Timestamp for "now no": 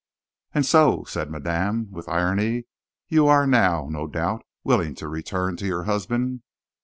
3.45-4.07